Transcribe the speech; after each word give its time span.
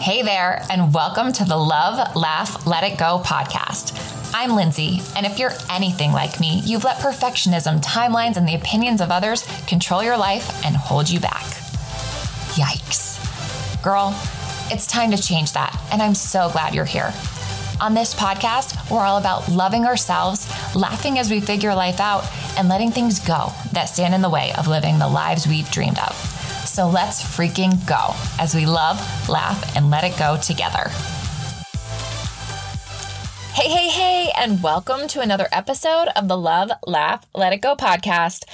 Hey 0.00 0.22
there, 0.22 0.64
and 0.70 0.94
welcome 0.94 1.32
to 1.32 1.44
the 1.44 1.56
Love, 1.56 2.14
Laugh, 2.14 2.64
Let 2.68 2.84
It 2.84 2.96
Go 2.96 3.20
podcast. 3.24 4.32
I'm 4.32 4.54
Lindsay, 4.54 5.00
and 5.16 5.26
if 5.26 5.40
you're 5.40 5.50
anything 5.68 6.12
like 6.12 6.38
me, 6.38 6.60
you've 6.60 6.84
let 6.84 6.98
perfectionism, 6.98 7.82
timelines, 7.82 8.36
and 8.36 8.46
the 8.46 8.54
opinions 8.54 9.00
of 9.00 9.10
others 9.10 9.42
control 9.66 10.04
your 10.04 10.16
life 10.16 10.64
and 10.64 10.76
hold 10.76 11.10
you 11.10 11.18
back. 11.18 11.42
Yikes. 12.54 13.82
Girl, 13.82 14.14
it's 14.70 14.86
time 14.86 15.10
to 15.10 15.20
change 15.20 15.52
that, 15.54 15.76
and 15.90 16.00
I'm 16.00 16.14
so 16.14 16.48
glad 16.48 16.76
you're 16.76 16.84
here. 16.84 17.12
On 17.80 17.92
this 17.92 18.14
podcast, 18.14 18.88
we're 18.92 19.04
all 19.04 19.18
about 19.18 19.48
loving 19.48 19.84
ourselves, 19.84 20.48
laughing 20.76 21.18
as 21.18 21.28
we 21.28 21.40
figure 21.40 21.74
life 21.74 21.98
out, 21.98 22.24
and 22.56 22.68
letting 22.68 22.92
things 22.92 23.18
go 23.18 23.52
that 23.72 23.86
stand 23.86 24.14
in 24.14 24.22
the 24.22 24.30
way 24.30 24.52
of 24.56 24.68
living 24.68 25.00
the 25.00 25.08
lives 25.08 25.48
we've 25.48 25.70
dreamed 25.72 25.98
of. 25.98 26.37
So 26.78 26.88
let's 26.88 27.20
freaking 27.20 27.84
go 27.88 28.14
as 28.38 28.54
we 28.54 28.64
love, 28.64 29.00
laugh, 29.28 29.74
and 29.74 29.90
let 29.90 30.04
it 30.04 30.16
go 30.16 30.36
together. 30.36 30.90
Hey, 33.52 33.68
hey, 33.68 33.88
hey, 33.88 34.30
and 34.36 34.62
welcome 34.62 35.08
to 35.08 35.20
another 35.20 35.48
episode 35.50 36.06
of 36.14 36.28
the 36.28 36.36
Love, 36.36 36.70
Laugh, 36.86 37.26
Let 37.34 37.52
It 37.52 37.62
Go 37.62 37.74
podcast. 37.74 38.44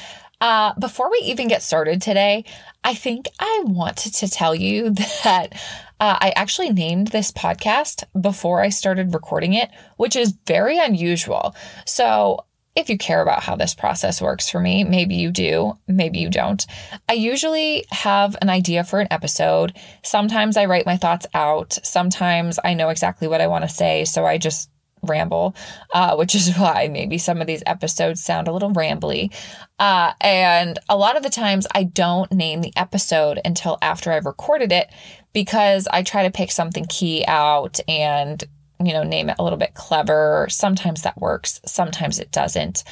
Uh, 0.41 0.73
before 0.81 1.11
we 1.11 1.19
even 1.25 1.49
get 1.49 1.61
started 1.61 2.01
today, 2.01 2.47
I 2.83 2.95
think 2.95 3.29
I 3.39 3.63
wanted 3.67 4.15
to 4.15 4.31
tell 4.31 4.55
you 4.55 4.89
that 5.25 5.53
uh, 6.01 6.17
I 6.19 6.33
actually 6.35 6.71
named 6.71 7.09
this 7.09 7.31
podcast 7.31 8.05
before 8.19 8.63
I 8.63 8.71
started 8.71 9.13
recording 9.13 9.53
it, 9.53 9.69
which 9.99 10.17
is 10.17 10.35
very 10.47 10.79
unusual. 10.79 11.55
So, 11.85 12.47
if 12.77 12.89
you 12.89 12.99
care 12.99 13.23
about 13.23 13.43
how 13.43 13.55
this 13.55 13.75
process 13.75 14.21
works 14.21 14.51
for 14.51 14.61
me, 14.61 14.83
maybe 14.83 15.15
you 15.15 15.31
do, 15.31 15.79
maybe 15.87 16.19
you 16.19 16.29
don't. 16.29 16.67
I 17.09 17.13
usually 17.13 17.85
have 17.91 18.37
an 18.43 18.51
idea 18.51 18.83
for 18.83 19.01
an 19.01 19.09
episode. 19.13 19.77
Sometimes 20.03 20.57
I 20.57 20.65
write 20.65 20.87
my 20.87 20.97
thoughts 20.97 21.27
out. 21.35 21.79
Sometimes 21.85 22.59
I 22.65 22.75
know 22.75 22.89
exactly 22.89 23.29
what 23.29 23.41
I 23.41 23.47
want 23.47 23.63
to 23.63 23.69
say, 23.69 24.05
so 24.05 24.27
I 24.27 24.39
just 24.39 24.71
ramble, 25.03 25.55
uh, 25.93 26.17
which 26.17 26.35
is 26.35 26.57
why 26.57 26.89
maybe 26.89 27.19
some 27.19 27.41
of 27.41 27.47
these 27.47 27.63
episodes 27.67 28.23
sound 28.23 28.49
a 28.49 28.53
little 28.53 28.73
rambly. 28.73 29.33
Uh, 29.79 30.13
and 30.21 30.79
a 30.89 30.97
lot 30.97 31.17
of 31.17 31.23
the 31.23 31.31
times 31.31 31.67
I 31.75 31.85
don't 31.85 32.33
name 32.33 32.61
the 32.61 32.73
episode 32.77 33.41
until 33.45 33.79
after 33.83 34.11
I've 34.13 34.27
recorded 34.27 34.73
it 34.73 34.91
because 35.33 35.87
I 35.93 36.03
try 36.03 36.25
to 36.25 36.31
pick 36.31 36.51
something 36.51 36.87
key 36.87 37.25
out 37.27 37.81
and 37.89 38.43
you 38.87 38.93
know, 38.93 39.03
name 39.03 39.31
it 39.31 39.37
a 39.39 39.43
little 39.43 39.59
bit 39.59 39.75
clever. 39.75 40.47
Sometimes 40.51 41.03
that 41.03 41.21
works, 41.21 41.61
sometimes 41.67 42.19
it 42.19 42.31
doesn't. 42.31 42.85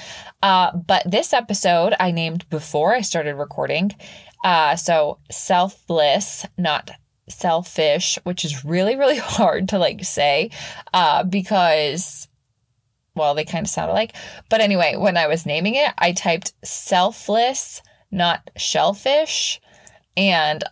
Uh, 0.43 0.77
but 0.77 1.03
this 1.11 1.33
episode 1.33 1.95
I 2.01 2.11
named 2.11 2.49
before 2.51 2.95
I 2.95 3.01
started 3.01 3.37
recording. 3.37 3.93
Uh, 4.45 4.77
so 4.77 5.19
selfless, 5.31 6.47
not 6.59 6.91
selfish, 7.29 8.19
which 8.25 8.45
is 8.45 8.65
really, 8.65 8.97
really 8.97 9.19
hard 9.19 9.69
to 9.71 9.79
like 9.79 10.05
say 10.05 10.51
uh, 10.93 11.25
because, 11.25 12.29
well, 13.15 13.35
they 13.35 13.45
kind 13.45 13.67
of 13.67 13.71
sound 13.71 13.91
alike. 13.91 14.15
But 14.49 14.61
anyway, 14.61 14.97
when 14.97 15.17
I 15.17 15.27
was 15.27 15.47
naming 15.47 15.75
it, 15.75 15.93
I 15.99 16.13
typed 16.13 16.55
selfless, 16.65 17.83
not 18.11 18.51
shellfish. 18.57 19.61
And 20.17 20.63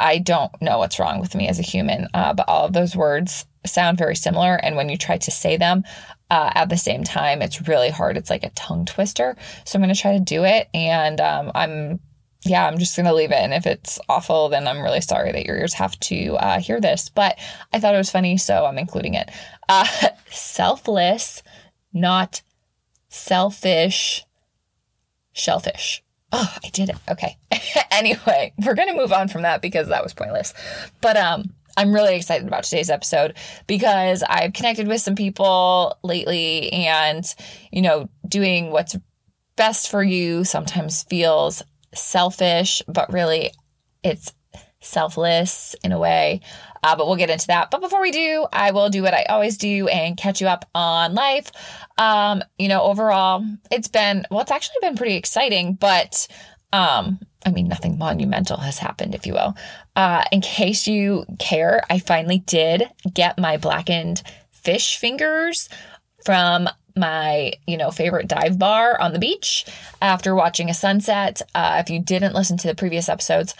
I 0.00 0.18
don't 0.18 0.50
know 0.60 0.78
what's 0.78 0.98
wrong 0.98 1.20
with 1.20 1.34
me 1.34 1.48
as 1.48 1.58
a 1.58 1.62
human, 1.62 2.08
uh, 2.14 2.34
but 2.34 2.48
all 2.48 2.66
of 2.66 2.72
those 2.72 2.96
words 2.96 3.46
sound 3.66 3.98
very 3.98 4.16
similar. 4.16 4.56
And 4.56 4.76
when 4.76 4.88
you 4.88 4.96
try 4.96 5.18
to 5.18 5.30
say 5.30 5.56
them 5.56 5.84
uh, 6.30 6.50
at 6.54 6.68
the 6.68 6.76
same 6.76 7.04
time, 7.04 7.42
it's 7.42 7.68
really 7.68 7.90
hard. 7.90 8.16
It's 8.16 8.30
like 8.30 8.44
a 8.44 8.50
tongue 8.50 8.86
twister. 8.86 9.36
So 9.64 9.76
I'm 9.76 9.82
going 9.82 9.94
to 9.94 10.00
try 10.00 10.12
to 10.12 10.20
do 10.20 10.44
it. 10.44 10.68
And 10.74 11.20
um, 11.20 11.52
I'm 11.54 12.00
yeah, 12.44 12.66
I'm 12.66 12.78
just 12.78 12.96
going 12.96 13.06
to 13.06 13.14
leave 13.14 13.32
it. 13.32 13.38
And 13.38 13.52
if 13.52 13.66
it's 13.66 13.98
awful, 14.08 14.48
then 14.48 14.66
I'm 14.66 14.80
really 14.80 15.02
sorry 15.02 15.30
that 15.32 15.44
your 15.44 15.58
ears 15.58 15.74
have 15.74 15.98
to 16.00 16.36
uh, 16.36 16.58
hear 16.58 16.80
this. 16.80 17.10
But 17.10 17.38
I 17.72 17.80
thought 17.80 17.94
it 17.94 17.98
was 17.98 18.10
funny, 18.10 18.38
so 18.38 18.64
I'm 18.64 18.78
including 18.78 19.14
it. 19.14 19.30
Uh, 19.68 19.86
selfless, 20.30 21.42
not 21.92 22.40
selfish, 23.08 24.24
shellfish. 25.32 26.02
Oh, 26.32 26.56
I 26.62 26.68
did 26.68 26.90
it. 26.90 26.96
Okay. 27.08 27.36
anyway, 27.90 28.52
we're 28.64 28.74
going 28.74 28.88
to 28.88 28.94
move 28.94 29.12
on 29.12 29.28
from 29.28 29.42
that 29.42 29.62
because 29.62 29.88
that 29.88 30.02
was 30.02 30.14
pointless. 30.14 30.54
But 31.00 31.16
um, 31.16 31.52
I'm 31.76 31.92
really 31.92 32.16
excited 32.16 32.46
about 32.46 32.64
today's 32.64 32.90
episode 32.90 33.36
because 33.66 34.22
I've 34.28 34.52
connected 34.52 34.86
with 34.86 35.00
some 35.00 35.16
people 35.16 35.98
lately 36.02 36.72
and, 36.72 37.24
you 37.72 37.82
know, 37.82 38.08
doing 38.28 38.70
what's 38.70 38.96
best 39.56 39.90
for 39.90 40.02
you 40.02 40.44
sometimes 40.44 41.02
feels 41.04 41.62
selfish, 41.94 42.82
but 42.86 43.12
really 43.12 43.50
it's 44.02 44.32
selfless 44.80 45.74
in 45.84 45.92
a 45.92 45.98
way. 45.98 46.40
Uh, 46.82 46.96
but 46.96 47.06
we'll 47.06 47.16
get 47.16 47.30
into 47.30 47.48
that. 47.48 47.70
But 47.70 47.82
before 47.82 48.00
we 48.00 48.10
do, 48.10 48.46
I 48.52 48.70
will 48.70 48.88
do 48.88 49.02
what 49.02 49.14
I 49.14 49.24
always 49.24 49.58
do 49.58 49.88
and 49.88 50.16
catch 50.16 50.40
you 50.40 50.48
up 50.48 50.68
on 50.74 51.14
life. 51.14 51.50
Um, 51.98 52.42
you 52.58 52.68
know, 52.68 52.82
overall, 52.82 53.44
it's 53.70 53.88
been, 53.88 54.24
well, 54.30 54.40
it's 54.40 54.50
actually 54.50 54.76
been 54.80 54.96
pretty 54.96 55.16
exciting, 55.16 55.74
but 55.74 56.26
um, 56.72 57.18
I 57.44 57.50
mean, 57.50 57.68
nothing 57.68 57.98
monumental 57.98 58.58
has 58.58 58.78
happened, 58.78 59.14
if 59.14 59.26
you 59.26 59.34
will. 59.34 59.54
Uh, 59.96 60.24
in 60.32 60.40
case 60.40 60.86
you 60.86 61.26
care, 61.38 61.82
I 61.90 61.98
finally 61.98 62.38
did 62.38 62.88
get 63.12 63.38
my 63.38 63.56
blackened 63.56 64.22
fish 64.50 64.96
fingers 64.98 65.68
from 66.24 66.68
my, 66.96 67.52
you 67.66 67.76
know, 67.76 67.90
favorite 67.90 68.28
dive 68.28 68.58
bar 68.58 69.00
on 69.00 69.12
the 69.12 69.18
beach 69.18 69.64
after 70.02 70.34
watching 70.34 70.68
a 70.68 70.74
sunset. 70.74 71.40
Uh, 71.54 71.82
if 71.84 71.90
you 71.90 72.00
didn't 72.00 72.34
listen 72.34 72.56
to 72.58 72.68
the 72.68 72.74
previous 72.74 73.08
episodes, 73.08 73.54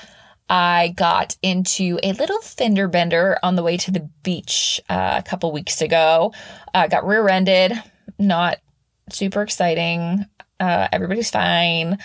I 0.51 0.93
got 0.97 1.37
into 1.43 1.99
a 2.03 2.13
little 2.13 2.41
fender 2.41 2.89
bender 2.89 3.39
on 3.43 3.55
the 3.55 3.63
way 3.63 3.77
to 3.79 3.93
the 3.93 4.11
beach 4.25 4.81
uh, 4.89 5.15
a 5.19 5.23
couple 5.23 5.53
weeks 5.53 5.81
ago. 5.81 6.35
Uh, 6.75 6.89
got 6.89 7.07
rear 7.07 7.29
ended, 7.29 7.73
not 8.19 8.59
super 9.11 9.43
exciting. 9.43 10.27
Uh, 10.59 10.89
everybody's 10.93 11.31
fine. 11.31 11.99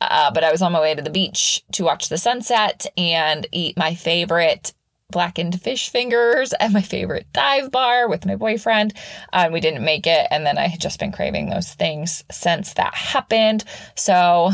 Uh, 0.00 0.30
but 0.30 0.44
I 0.44 0.52
was 0.52 0.62
on 0.62 0.70
my 0.70 0.80
way 0.80 0.94
to 0.94 1.02
the 1.02 1.10
beach 1.10 1.64
to 1.72 1.84
watch 1.84 2.08
the 2.08 2.18
sunset 2.18 2.86
and 2.96 3.48
eat 3.50 3.76
my 3.76 3.96
favorite 3.96 4.72
blackened 5.10 5.60
fish 5.60 5.88
fingers 5.88 6.52
at 6.60 6.70
my 6.70 6.82
favorite 6.82 7.26
dive 7.32 7.72
bar 7.72 8.08
with 8.08 8.26
my 8.26 8.36
boyfriend. 8.36 8.94
Uh, 9.32 9.48
we 9.50 9.58
didn't 9.58 9.84
make 9.84 10.06
it. 10.06 10.28
And 10.30 10.46
then 10.46 10.56
I 10.56 10.68
had 10.68 10.80
just 10.80 11.00
been 11.00 11.12
craving 11.12 11.48
those 11.48 11.72
things 11.72 12.22
since 12.30 12.74
that 12.74 12.94
happened. 12.94 13.64
So, 13.96 14.50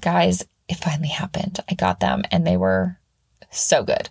guys, 0.00 0.44
it 0.68 0.76
finally 0.76 1.08
happened. 1.08 1.60
I 1.70 1.74
got 1.74 2.00
them 2.00 2.22
and 2.30 2.46
they 2.46 2.56
were 2.56 2.98
so 3.50 3.82
good. 3.82 4.08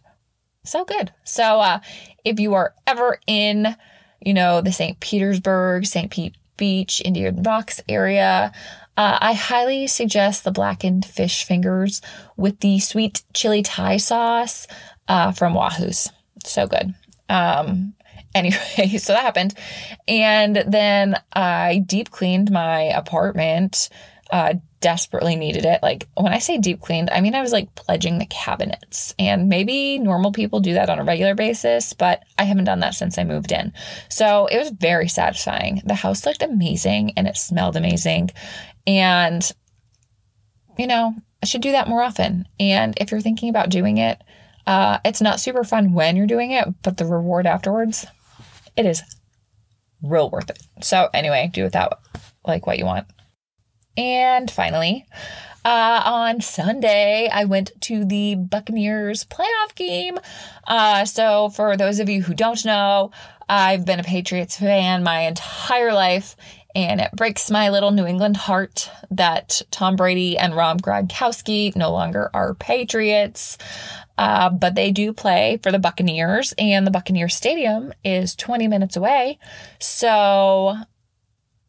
So 0.63 0.85
good. 0.85 1.11
So, 1.23 1.59
uh, 1.59 1.79
if 2.23 2.39
you 2.39 2.53
are 2.53 2.75
ever 2.85 3.19
in, 3.25 3.75
you 4.19 4.33
know, 4.33 4.61
the 4.61 4.71
St. 4.71 4.99
Petersburg, 4.99 5.85
St. 5.85 6.11
Pete 6.11 6.35
Beach, 6.57 7.01
Indian 7.03 7.41
Rocks 7.41 7.81
area, 7.89 8.51
uh, 8.97 9.17
I 9.19 9.33
highly 9.33 9.87
suggest 9.87 10.43
the 10.43 10.51
blackened 10.51 11.05
fish 11.05 11.43
fingers 11.43 12.01
with 12.37 12.59
the 12.59 12.79
sweet 12.79 13.23
chili 13.33 13.63
Thai 13.63 13.97
sauce 13.97 14.67
uh, 15.07 15.31
from 15.31 15.55
Wahoo's. 15.55 16.09
So 16.43 16.67
good. 16.67 16.93
Um, 17.29 17.93
anyway, 18.35 18.97
so 18.97 19.13
that 19.13 19.23
happened. 19.23 19.55
And 20.07 20.63
then 20.67 21.19
I 21.33 21.83
deep 21.85 22.11
cleaned 22.11 22.51
my 22.51 22.81
apartment. 22.83 23.89
Uh, 24.29 24.55
desperately 24.81 25.35
needed 25.35 25.65
it. 25.65 25.81
Like 25.81 26.07
when 26.15 26.33
I 26.33 26.39
say 26.39 26.57
deep 26.57 26.81
cleaned, 26.81 27.09
I 27.11 27.21
mean 27.21 27.35
I 27.35 27.41
was 27.41 27.51
like 27.51 27.73
pledging 27.75 28.17
the 28.17 28.25
cabinets. 28.25 29.15
And 29.17 29.47
maybe 29.47 29.97
normal 29.99 30.31
people 30.31 30.59
do 30.59 30.73
that 30.73 30.89
on 30.89 30.99
a 30.99 31.03
regular 31.03 31.35
basis, 31.35 31.93
but 31.93 32.23
I 32.37 32.43
haven't 32.43 32.65
done 32.65 32.79
that 32.79 32.95
since 32.95 33.17
I 33.17 33.23
moved 33.23 33.51
in. 33.51 33.71
So 34.09 34.47
it 34.47 34.57
was 34.57 34.71
very 34.71 35.07
satisfying. 35.07 35.81
The 35.85 35.93
house 35.93 36.25
looked 36.25 36.41
amazing 36.41 37.13
and 37.15 37.27
it 37.27 37.37
smelled 37.37 37.77
amazing. 37.77 38.31
And 38.85 39.49
you 40.77 40.87
know, 40.87 41.13
I 41.41 41.45
should 41.45 41.61
do 41.61 41.71
that 41.71 41.87
more 41.87 42.01
often. 42.01 42.47
And 42.59 42.95
if 42.97 43.11
you're 43.11 43.21
thinking 43.21 43.49
about 43.49 43.69
doing 43.69 43.97
it, 43.97 44.21
uh, 44.67 44.99
it's 45.05 45.21
not 45.21 45.39
super 45.39 45.63
fun 45.63 45.93
when 45.93 46.15
you're 46.15 46.27
doing 46.27 46.51
it, 46.51 46.67
but 46.81 46.97
the 46.97 47.05
reward 47.05 47.45
afterwards, 47.45 48.05
it 48.75 48.85
is 48.85 49.01
real 50.01 50.29
worth 50.29 50.49
it. 50.49 50.59
So 50.81 51.09
anyway, 51.13 51.49
do 51.53 51.63
with 51.63 51.73
that 51.73 51.99
like 52.45 52.65
what 52.67 52.79
you 52.79 52.85
want. 52.85 53.07
And 53.97 54.49
finally, 54.49 55.05
uh, 55.63 56.01
on 56.05 56.41
Sunday, 56.41 57.29
I 57.31 57.45
went 57.45 57.71
to 57.81 58.03
the 58.05 58.35
Buccaneers 58.35 59.25
playoff 59.25 59.75
game. 59.75 60.17
Uh, 60.67 61.05
so, 61.05 61.49
for 61.49 61.77
those 61.77 61.99
of 61.99 62.09
you 62.09 62.23
who 62.23 62.33
don't 62.33 62.63
know, 62.65 63.11
I've 63.47 63.85
been 63.85 63.99
a 63.99 64.03
Patriots 64.03 64.57
fan 64.57 65.03
my 65.03 65.21
entire 65.21 65.93
life, 65.93 66.35
and 66.73 67.01
it 67.01 67.11
breaks 67.13 67.51
my 67.51 67.69
little 67.69 67.91
New 67.91 68.05
England 68.05 68.37
heart 68.37 68.89
that 69.11 69.61
Tom 69.71 69.97
Brady 69.97 70.37
and 70.37 70.55
Rob 70.55 70.81
Gronkowski 70.81 71.75
no 71.75 71.91
longer 71.91 72.29
are 72.33 72.55
Patriots. 72.55 73.57
Uh, 74.17 74.49
but 74.49 74.75
they 74.75 74.91
do 74.91 75.13
play 75.13 75.59
for 75.61 75.71
the 75.71 75.79
Buccaneers, 75.79 76.53
and 76.57 76.87
the 76.87 76.91
Buccaneers 76.91 77.35
Stadium 77.35 77.93
is 78.03 78.35
20 78.35 78.67
minutes 78.67 78.95
away. 78.95 79.37
So, 79.79 80.75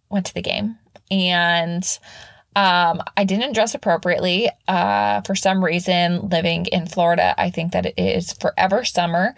went 0.08 0.26
to 0.26 0.34
the 0.34 0.42
game, 0.42 0.78
and 1.12 1.84
um, 2.56 3.02
I 3.16 3.24
didn't 3.24 3.52
dress 3.52 3.74
appropriately. 3.74 4.50
Uh, 4.66 5.20
for 5.22 5.34
some 5.34 5.64
reason, 5.64 6.28
living 6.28 6.66
in 6.66 6.86
Florida, 6.86 7.34
I 7.38 7.50
think 7.50 7.72
that 7.72 7.86
it 7.86 7.98
is 7.98 8.32
forever 8.32 8.84
summer. 8.84 9.34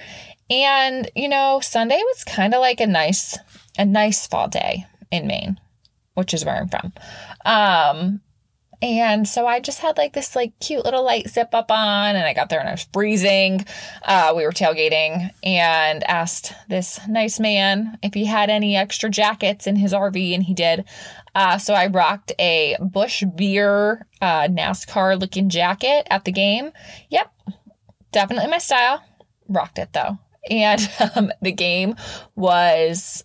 And, 0.50 1.10
you 1.14 1.28
know, 1.28 1.60
Sunday 1.60 1.96
was 1.96 2.24
kind 2.24 2.54
of 2.54 2.60
like 2.60 2.80
a 2.80 2.86
nice, 2.86 3.38
a 3.76 3.84
nice 3.84 4.26
fall 4.26 4.48
day 4.48 4.86
in 5.10 5.26
Maine, 5.26 5.58
which 6.14 6.32
is 6.32 6.44
where 6.44 6.56
I'm 6.56 6.68
from. 6.68 6.92
Um, 7.44 8.20
and 8.82 9.26
so 9.26 9.46
I 9.46 9.60
just 9.60 9.80
had 9.80 9.96
like 9.96 10.12
this 10.12 10.36
like 10.36 10.58
cute 10.60 10.84
little 10.84 11.04
light 11.04 11.28
zip 11.28 11.54
up 11.54 11.70
on 11.70 12.16
and 12.16 12.24
I 12.24 12.34
got 12.34 12.48
there 12.48 12.60
and 12.60 12.68
I 12.68 12.72
was 12.72 12.86
freezing. 12.92 13.64
Uh, 14.02 14.32
we 14.36 14.44
were 14.44 14.52
tailgating 14.52 15.30
and 15.42 16.04
asked 16.04 16.52
this 16.68 17.00
nice 17.08 17.40
man 17.40 17.98
if 18.02 18.14
he 18.14 18.24
had 18.24 18.50
any 18.50 18.76
extra 18.76 19.10
jackets 19.10 19.66
in 19.66 19.76
his 19.76 19.92
RV 19.92 20.34
and 20.34 20.42
he 20.42 20.54
did. 20.54 20.84
Uh, 21.34 21.58
so 21.58 21.74
I 21.74 21.88
rocked 21.88 22.32
a 22.38 22.76
Busch 22.80 23.24
Beer 23.34 24.06
uh, 24.20 24.48
NASCAR 24.48 25.18
looking 25.18 25.48
jacket 25.48 26.06
at 26.10 26.24
the 26.24 26.32
game. 26.32 26.70
Yep, 27.10 27.32
definitely 28.12 28.50
my 28.50 28.58
style. 28.58 29.02
Rocked 29.48 29.78
it 29.78 29.92
though. 29.92 30.18
And 30.50 30.88
um, 31.16 31.32
the 31.42 31.52
game 31.52 31.96
was 32.36 33.24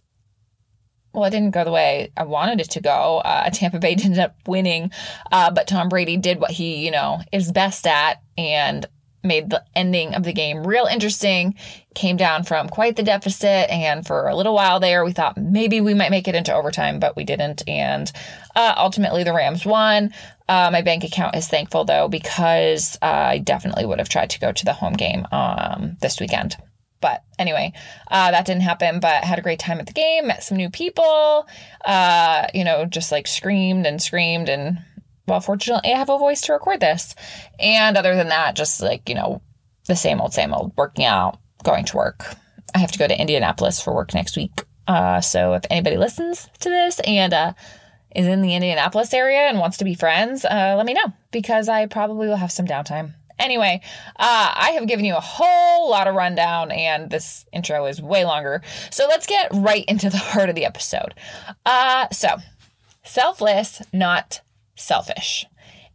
well, 1.13 1.25
it 1.25 1.31
didn't 1.31 1.51
go 1.51 1.63
the 1.63 1.71
way 1.71 2.11
I 2.15 2.23
wanted 2.23 2.61
it 2.61 2.71
to 2.71 2.81
go. 2.81 3.21
Uh, 3.23 3.50
Tampa 3.53 3.79
Bay 3.79 3.91
ended 3.91 4.19
up 4.19 4.35
winning, 4.47 4.91
uh, 5.31 5.51
but 5.51 5.67
Tom 5.67 5.89
Brady 5.89 6.17
did 6.17 6.39
what 6.39 6.51
he, 6.51 6.85
you 6.85 6.91
know, 6.91 7.19
is 7.31 7.51
best 7.51 7.88
at 7.88 8.21
and 8.38 8.85
made 9.21 9.50
the 9.50 9.63
ending 9.75 10.15
of 10.15 10.23
the 10.23 10.31
game 10.31 10.65
real 10.65 10.85
interesting. 10.85 11.56
Came 11.94 12.15
down 12.15 12.44
from 12.44 12.69
quite 12.69 12.95
the 12.95 13.03
deficit, 13.03 13.69
and 13.69 14.06
for 14.06 14.27
a 14.27 14.35
little 14.35 14.53
while 14.53 14.79
there, 14.79 15.03
we 15.03 15.11
thought 15.11 15.38
maybe 15.38 15.81
we 15.81 15.94
might 15.94 16.11
make 16.11 16.27
it 16.27 16.35
into 16.35 16.53
overtime, 16.53 17.00
but 17.00 17.15
we 17.15 17.25
didn't. 17.25 17.67
And 17.67 18.11
uh, 18.56 18.75
ultimately, 18.77 19.23
the 19.23 19.33
Rams 19.33 19.65
won. 19.65 20.13
Uh, 20.47 20.69
my 20.71 20.81
bank 20.81 21.03
account 21.03 21.35
is 21.35 21.47
thankful 21.47 21.85
though 21.85 22.07
because 22.07 22.97
I 23.03 23.38
definitely 23.38 23.85
would 23.85 24.00
have 24.00 24.09
tried 24.09 24.31
to 24.31 24.39
go 24.39 24.51
to 24.51 24.65
the 24.65 24.73
home 24.73 24.94
game 24.94 25.27
um, 25.31 25.97
this 26.01 26.19
weekend. 26.19 26.56
But 27.01 27.23
anyway, 27.37 27.73
uh, 28.09 28.31
that 28.31 28.45
didn't 28.45 28.63
happen, 28.63 28.99
but 28.99 29.23
had 29.23 29.39
a 29.39 29.43
great 29.43 29.59
time 29.59 29.79
at 29.79 29.87
the 29.87 29.93
game, 29.93 30.27
met 30.27 30.43
some 30.43 30.57
new 30.57 30.69
people, 30.69 31.47
uh, 31.85 32.47
you 32.53 32.63
know, 32.63 32.85
just 32.85 33.11
like 33.11 33.27
screamed 33.27 33.85
and 33.85 34.01
screamed. 34.01 34.49
And 34.49 34.79
well, 35.27 35.39
fortunately, 35.39 35.93
I 35.93 35.97
have 35.97 36.09
a 36.09 36.17
voice 36.17 36.41
to 36.41 36.53
record 36.53 36.79
this. 36.79 37.15
And 37.59 37.97
other 37.97 38.15
than 38.15 38.29
that, 38.29 38.55
just 38.55 38.81
like, 38.81 39.07
you 39.07 39.15
know, 39.15 39.41
the 39.87 39.95
same 39.95 40.19
old, 40.19 40.33
same 40.33 40.53
old, 40.53 40.73
working 40.77 41.05
out, 41.05 41.39
going 41.63 41.85
to 41.85 41.97
work. 41.97 42.25
I 42.75 42.79
have 42.79 42.91
to 42.91 42.99
go 42.99 43.07
to 43.07 43.19
Indianapolis 43.19 43.81
for 43.81 43.93
work 43.93 44.13
next 44.13 44.35
week. 44.35 44.63
Uh, 44.87 45.21
so 45.21 45.53
if 45.53 45.63
anybody 45.69 45.97
listens 45.97 46.49
to 46.59 46.69
this 46.69 46.99
and 47.01 47.33
uh, 47.33 47.53
is 48.15 48.27
in 48.27 48.41
the 48.41 48.55
Indianapolis 48.55 49.13
area 49.13 49.41
and 49.41 49.59
wants 49.59 49.77
to 49.77 49.85
be 49.85 49.93
friends, 49.93 50.45
uh, 50.45 50.73
let 50.75 50.85
me 50.85 50.93
know 50.93 51.13
because 51.31 51.69
I 51.69 51.85
probably 51.85 52.27
will 52.27 52.35
have 52.35 52.51
some 52.51 52.65
downtime. 52.65 53.13
Anyway, 53.39 53.81
uh, 54.18 54.53
I 54.56 54.71
have 54.71 54.88
given 54.88 55.06
you 55.06 55.15
a 55.15 55.21
whole 55.21 55.89
lot 55.89 56.07
of 56.07 56.15
rundown, 56.15 56.71
and 56.71 57.09
this 57.09 57.45
intro 57.53 57.86
is 57.86 58.01
way 58.01 58.25
longer. 58.25 58.62
So 58.91 59.07
let's 59.07 59.25
get 59.25 59.50
right 59.53 59.86
into 59.88 60.09
the 60.09 60.18
heart 60.31 60.50
of 60.50 60.56
the 60.56 60.65
episode. 60.65 61.15
Uh, 61.65 62.07
so, 62.12 62.38
selfless, 63.03 63.81
not 63.94 64.41
selfish. 64.75 65.45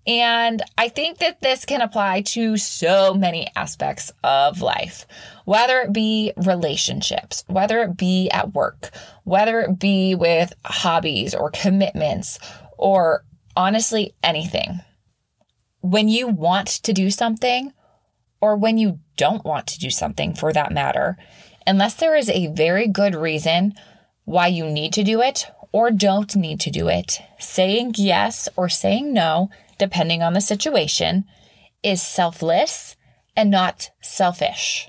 And 0.07 0.63
I 0.77 0.89
think 0.89 1.19
that 1.19 1.41
this 1.41 1.65
can 1.65 1.81
apply 1.81 2.23
to 2.23 2.59
so 2.59 3.15
many 3.15 3.49
aspects 3.57 4.13
of 4.23 4.61
life, 4.61 5.07
whether 5.47 5.81
it 5.81 5.95
be 5.95 6.33
relationships, 6.37 7.43
whether 7.47 7.83
it 7.83 7.97
be 7.97 8.29
at 8.31 8.53
work, 8.53 8.91
whether 9.25 9.61
it 9.61 9.79
be 9.79 10.15
with 10.15 10.53
hobbies 10.65 11.35
or 11.35 11.51
commitments, 11.51 12.39
or 12.77 13.25
honestly 13.57 14.15
anything 14.23 14.81
when 15.85 16.09
you 16.09 16.27
want 16.27 16.67
to 16.67 16.95
do 16.95 17.11
something 17.11 17.71
or 18.41 18.57
when 18.57 18.79
you 18.79 18.99
don't 19.19 19.45
want 19.45 19.67
to 19.67 19.79
do 19.79 19.91
something 19.91 20.33
for 20.33 20.51
that 20.51 20.73
matter, 20.73 21.19
unless 21.67 21.93
there 21.93 22.17
is 22.17 22.31
a 22.31 22.47
very 22.47 22.89
good 22.89 23.15
reason 23.15 23.75
why 24.25 24.47
you 24.47 24.65
need 24.65 24.95
to 24.95 25.05
do 25.05 25.21
it 25.21 25.47
or 25.73 25.91
don't 25.91 26.35
need 26.37 26.59
to 26.59 26.71
do 26.71 26.89
it, 26.89 27.21
saying 27.39 27.93
yes 27.99 28.49
or 28.57 28.67
saying 28.67 29.13
no, 29.13 29.51
depending 29.79 30.23
on 30.23 30.33
the 30.33 30.41
situation, 30.41 31.27
is 31.83 32.01
selfless 32.01 32.97
and 33.37 33.51
not 33.51 33.91
selfish. 34.01 34.89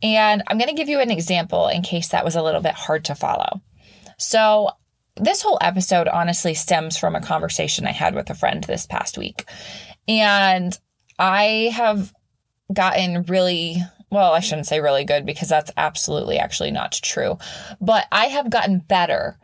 And 0.00 0.44
I'm 0.46 0.58
going 0.58 0.70
to 0.70 0.76
give 0.76 0.88
you 0.88 1.00
an 1.00 1.10
example 1.10 1.66
in 1.66 1.82
case 1.82 2.06
that 2.10 2.24
was 2.24 2.36
a 2.36 2.42
little 2.42 2.60
bit 2.60 2.74
hard 2.74 3.04
to 3.06 3.16
follow. 3.16 3.62
So, 4.16 4.70
this 5.16 5.42
whole 5.42 5.58
episode 5.60 6.08
honestly 6.08 6.54
stems 6.54 6.96
from 6.96 7.14
a 7.14 7.20
conversation 7.20 7.86
I 7.86 7.92
had 7.92 8.14
with 8.16 8.30
a 8.30 8.34
friend 8.34 8.64
this 8.64 8.84
past 8.84 9.16
week. 9.16 9.44
And 10.08 10.78
I 11.18 11.70
have 11.74 12.12
gotten 12.72 13.22
really, 13.24 13.76
well, 14.10 14.32
I 14.32 14.40
shouldn't 14.40 14.66
say 14.66 14.80
really 14.80 15.04
good 15.04 15.26
because 15.26 15.48
that's 15.48 15.70
absolutely 15.76 16.38
actually 16.38 16.70
not 16.70 16.92
true, 16.92 17.38
but 17.80 18.06
I 18.10 18.26
have 18.26 18.50
gotten 18.50 18.78
better 18.78 19.38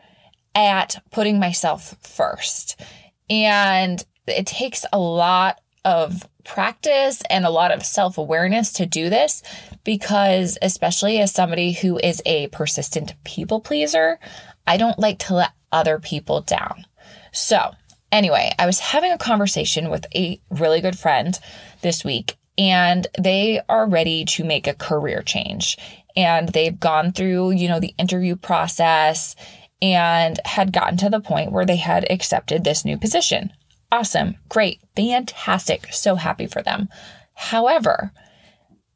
at 0.55 1.03
putting 1.11 1.39
myself 1.39 1.97
first. 2.01 2.81
And 3.29 4.05
it 4.27 4.47
takes 4.47 4.85
a 4.93 4.99
lot 4.99 5.61
of 5.85 6.29
practice 6.45 7.23
and 7.31 7.45
a 7.45 7.51
lot 7.51 7.73
of 7.73 7.85
self 7.85 8.19
awareness 8.19 8.73
to 8.75 8.87
do 8.87 9.09
this 9.09 9.43
because, 9.85 10.59
especially 10.63 11.19
as 11.19 11.33
somebody 11.33 11.73
who 11.73 11.99
is 11.99 12.23
a 12.27 12.49
persistent 12.49 13.15
people 13.25 13.61
pleaser, 13.61 14.19
I 14.67 14.77
don't 14.77 14.99
like 14.99 15.19
to 15.21 15.35
let 15.35 15.53
other 15.73 15.99
people 15.99 16.41
down. 16.43 16.87
So, 17.33 17.73
Anyway, 18.13 18.51
I 18.59 18.67
was 18.67 18.81
having 18.81 19.13
a 19.13 19.19
conversation 19.19 19.91
with 19.91 20.07
a 20.15 20.41
really 20.51 20.81
good 20.81 20.99
friend 20.99 21.39
this 21.83 22.05
week, 22.05 22.37
and 22.59 23.07
they 23.19 23.61
are 23.69 23.89
ready 23.89 24.25
to 24.27 24.45
make 24.45 24.67
a 24.67 24.75
career 24.75 25.23
change. 25.23 25.79
And 26.17 26.49
they've 26.49 26.79
gone 26.79 27.13
through, 27.13 27.53
you 27.53 27.69
know, 27.69 27.79
the 27.79 27.95
interview 27.99 28.35
process 28.37 29.37
and 29.81 30.39
had 30.45 30.73
gotten 30.73 30.97
to 30.99 31.09
the 31.09 31.21
point 31.21 31.53
where 31.53 31.65
they 31.65 31.77
had 31.77 32.11
accepted 32.11 32.65
this 32.65 32.85
new 32.85 32.99
position. 32.99 33.53
Awesome, 33.93 34.37
great, 34.49 34.81
fantastic, 34.95 35.89
so 35.93 36.17
happy 36.17 36.47
for 36.47 36.63
them. 36.63 36.89
However, 37.35 38.13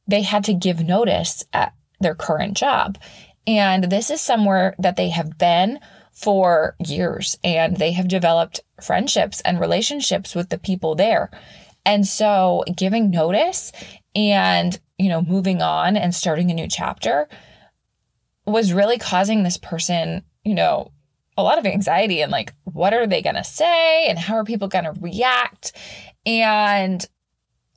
they 0.06 0.22
had 0.22 0.44
to 0.44 0.54
give 0.54 0.84
notice 0.84 1.44
at 1.52 1.72
their 2.00 2.14
current 2.14 2.56
job. 2.56 2.98
And 3.46 3.84
this 3.84 4.10
is 4.10 4.20
somewhere 4.20 4.74
that 4.78 4.96
they 4.96 5.10
have 5.10 5.38
been 5.38 5.78
for 6.14 6.76
years 6.86 7.36
and 7.42 7.76
they 7.76 7.92
have 7.92 8.08
developed 8.08 8.60
friendships 8.80 9.40
and 9.42 9.60
relationships 9.60 10.34
with 10.34 10.48
the 10.48 10.58
people 10.58 10.94
there. 10.94 11.30
And 11.84 12.06
so 12.06 12.64
giving 12.74 13.10
notice 13.10 13.72
and, 14.14 14.78
you 14.96 15.08
know, 15.08 15.20
moving 15.20 15.60
on 15.60 15.96
and 15.96 16.14
starting 16.14 16.50
a 16.50 16.54
new 16.54 16.68
chapter 16.68 17.28
was 18.46 18.72
really 18.72 18.98
causing 18.98 19.42
this 19.42 19.56
person, 19.56 20.22
you 20.44 20.54
know, 20.54 20.92
a 21.36 21.42
lot 21.42 21.58
of 21.58 21.66
anxiety 21.66 22.22
and 22.22 22.30
like, 22.30 22.54
what 22.62 22.94
are 22.94 23.06
they 23.06 23.20
going 23.20 23.34
to 23.34 23.44
say? 23.44 24.06
And 24.06 24.18
how 24.18 24.34
are 24.36 24.44
people 24.44 24.68
going 24.68 24.84
to 24.84 24.94
react? 25.00 25.72
And 26.24 27.04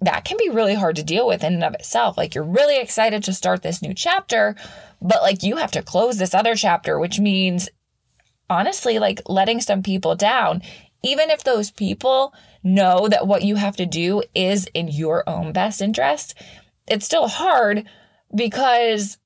that 0.01 0.25
can 0.25 0.37
be 0.37 0.49
really 0.49 0.75
hard 0.75 0.95
to 0.97 1.03
deal 1.03 1.25
with 1.25 1.43
in 1.43 1.55
and 1.55 1.63
of 1.63 1.73
itself. 1.73 2.17
Like, 2.17 2.35
you're 2.35 2.43
really 2.43 2.79
excited 2.79 3.23
to 3.23 3.33
start 3.33 3.63
this 3.63 3.81
new 3.81 3.95
chapter, 3.95 4.55
but 5.01 5.23
like, 5.23 5.41
you 5.41 5.55
have 5.55 5.71
to 5.71 5.81
close 5.81 6.19
this 6.19 6.35
other 6.35 6.53
chapter, 6.55 6.99
which 6.99 7.19
means 7.19 7.67
honestly 8.49 8.99
like 8.99 9.21
letting 9.27 9.61
some 9.61 9.83
people 9.83 10.15
down, 10.15 10.61
even 11.03 11.29
if 11.29 11.43
those 11.43 11.71
people 11.71 12.33
know 12.63 13.07
that 13.07 13.27
what 13.27 13.43
you 13.43 13.55
have 13.55 13.75
to 13.77 13.85
do 13.85 14.23
is 14.33 14.67
in 14.73 14.87
your 14.87 15.27
own 15.29 15.51
best 15.53 15.81
interest, 15.81 16.33
it's 16.87 17.05
still 17.05 17.27
hard 17.27 17.85
because 18.35 19.17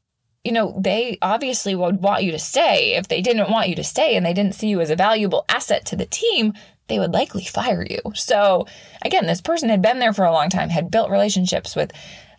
you 0.44 0.52
know, 0.52 0.76
they 0.80 1.18
obviously 1.22 1.76
would 1.76 2.02
want 2.02 2.24
you 2.24 2.32
to 2.32 2.40
stay. 2.40 2.96
If 2.96 3.08
they 3.08 3.22
didn't 3.22 3.52
want 3.52 3.70
you 3.70 3.76
to 3.76 3.84
stay 3.84 4.16
and 4.16 4.26
they 4.26 4.34
didn't 4.34 4.56
see 4.56 4.70
you 4.70 4.82
as 4.82 4.90
a 4.90 4.96
valuable 4.96 5.46
asset 5.48 5.86
to 5.88 5.96
the 5.96 6.06
team, 6.06 6.54
they 6.88 6.98
would 7.00 7.14
likely 7.14 7.46
fire 7.46 7.86
you. 7.88 8.00
So, 8.16 8.66
again, 9.04 9.28
this 9.28 9.42
person 9.42 9.70
had 9.70 9.82
been 9.82 10.00
there 10.00 10.14
for 10.14 10.26
a 10.26 10.32
long 10.32 10.50
time, 10.50 10.70
had 10.70 10.90
built 10.90 11.12
relationships 11.12 11.76
with 11.76 11.92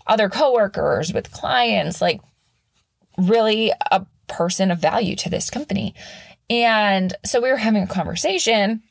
other 0.06 0.28
coworkers, 0.28 1.12
with 1.12 1.30
clients, 1.30 2.00
like 2.00 2.20
really 3.16 3.72
a 3.90 4.04
person 4.26 4.70
of 4.70 4.80
value 4.80 5.14
to 5.16 5.30
this 5.30 5.48
company. 5.48 5.94
And 6.50 7.14
so 7.24 7.40
we 7.40 7.50
were 7.50 7.56
having 7.56 7.82
a 7.82 7.86
conversation, 7.86 8.82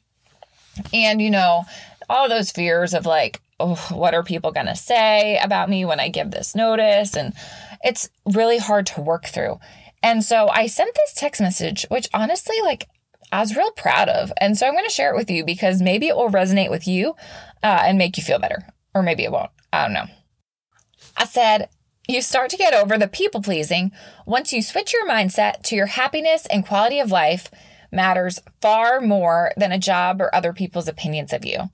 and 0.94 1.22
you 1.22 1.30
know, 1.30 1.66
all 2.10 2.28
those 2.28 2.52
fears 2.52 2.94
of 2.94 3.06
like, 3.06 3.42
oh, 3.60 3.76
what 3.92 4.14
are 4.14 4.24
people 4.24 4.52
going 4.52 4.66
to 4.66 4.76
say 4.76 5.38
about 5.38 5.70
me 5.70 5.86
when 5.86 6.00
I 6.00 6.10
give 6.10 6.32
this 6.32 6.56
notice? 6.56 7.16
And 7.16 7.34
it's 7.84 8.10
really 8.26 8.58
hard 8.58 8.86
to 8.88 9.02
work 9.02 9.26
through. 9.26 9.60
And 10.04 10.24
so 10.24 10.50
I 10.50 10.66
sent 10.68 10.96
this 10.96 11.14
text 11.14 11.42
message, 11.42 11.86
which 11.90 12.10
honestly, 12.14 12.56
like, 12.64 12.88
I 13.32 13.40
was 13.40 13.56
real 13.56 13.72
proud 13.72 14.10
of. 14.10 14.34
And 14.38 14.58
so 14.58 14.68
I'm 14.68 14.74
going 14.74 14.86
to 14.86 14.92
share 14.92 15.14
it 15.14 15.18
with 15.18 15.30
you 15.30 15.46
because 15.46 15.82
maybe 15.82 16.08
it 16.08 16.16
will 16.16 16.30
resonate 16.30 16.70
with 16.70 16.88
you 16.88 17.16
uh, 17.64 17.84
and 17.86 17.98
make 17.98 18.18
you 18.18 18.24
feel 18.24 18.40
better. 18.40 18.68
Or 18.94 19.04
maybe 19.04 19.24
it 19.24 19.32
won't. 19.32 19.52
I 19.72 19.84
don't 19.84 19.94
know. 19.94 20.08
I 21.16 21.26
said, 21.26 21.70
you 22.12 22.22
start 22.22 22.50
to 22.52 22.58
get 22.58 22.74
over 22.74 22.98
the 22.98 23.08
people 23.08 23.42
pleasing 23.42 23.92
once 24.26 24.54
you 24.54 24.62
switch 24.62 24.94
your 24.94 25.08
mindset 25.08 25.64
to 25.64 25.76
your 25.76 25.88
happiness 25.88 26.46
and 26.48 26.66
quality 26.66 27.00
of 27.00 27.12
life 27.12 27.50
matters 27.92 28.40
far 28.62 29.02
more 29.02 29.52
than 29.58 29.72
a 29.72 29.80
job 29.80 30.22
or 30.22 30.34
other 30.34 30.54
people's 30.54 30.88
opinions 30.88 31.34
of 31.34 31.46
you. 31.46 31.70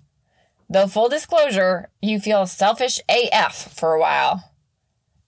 Though, 0.70 0.88
full 0.88 1.10
disclosure, 1.10 1.89
you 2.01 2.20
feel 2.20 2.46
selfish 2.46 3.00
AF 3.10 3.74
for 3.75 3.94
a 3.94 4.00
while. 4.00 4.53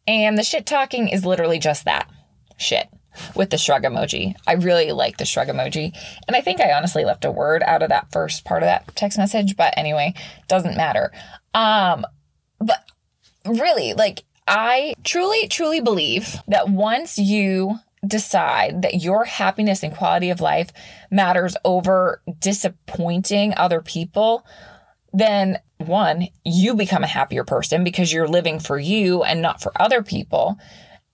And 0.07 0.37
the 0.37 0.43
shit 0.43 0.65
talking 0.65 1.07
is 1.07 1.25
literally 1.25 1.59
just 1.59 1.85
that 1.85 2.09
shit 2.57 2.89
with 3.35 3.49
the 3.49 3.57
shrug 3.57 3.83
emoji. 3.83 4.35
I 4.47 4.53
really 4.53 4.91
like 4.91 5.17
the 5.17 5.25
shrug 5.25 5.47
emoji. 5.47 5.95
And 6.27 6.35
I 6.35 6.41
think 6.41 6.59
I 6.59 6.73
honestly 6.73 7.05
left 7.05 7.25
a 7.25 7.31
word 7.31 7.63
out 7.63 7.83
of 7.83 7.89
that 7.89 8.11
first 8.11 8.43
part 8.43 8.63
of 8.63 8.67
that 8.67 8.95
text 8.95 9.17
message, 9.17 9.55
but 9.55 9.73
anyway, 9.77 10.13
doesn't 10.47 10.77
matter. 10.77 11.11
Um 11.53 12.05
but 12.59 12.83
really 13.45 13.93
like 13.93 14.23
I 14.49 14.95
truly 15.03 15.47
truly 15.47 15.79
believe 15.79 16.35
that 16.47 16.69
once 16.69 17.19
you 17.19 17.75
decide 18.05 18.81
that 18.81 18.95
your 18.95 19.25
happiness 19.25 19.83
and 19.83 19.95
quality 19.95 20.31
of 20.31 20.41
life 20.41 20.71
matters 21.11 21.55
over 21.63 22.21
disappointing 22.39 23.53
other 23.55 23.81
people, 23.81 24.45
then 25.13 25.59
one, 25.77 26.27
you 26.43 26.73
become 26.73 27.03
a 27.03 27.07
happier 27.07 27.43
person 27.43 27.83
because 27.83 28.11
you're 28.11 28.27
living 28.27 28.59
for 28.59 28.79
you 28.79 29.23
and 29.23 29.41
not 29.41 29.61
for 29.61 29.71
other 29.79 30.01
people. 30.01 30.57